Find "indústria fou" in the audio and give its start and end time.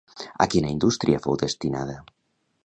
0.75-1.37